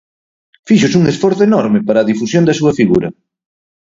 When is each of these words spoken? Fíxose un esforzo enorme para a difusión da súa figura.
Fíxose 0.67 0.99
un 1.01 1.05
esforzo 1.13 1.41
enorme 1.49 1.79
para 1.87 1.99
a 2.01 2.07
difusión 2.11 2.43
da 2.45 2.57
súa 2.59 2.75
figura. 2.79 3.09